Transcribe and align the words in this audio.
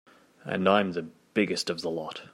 And 0.45 0.67
I'm 0.67 0.93
the 0.93 1.03
biggest 1.35 1.69
of 1.69 1.81
the 1.81 1.89
lot. 1.91 2.23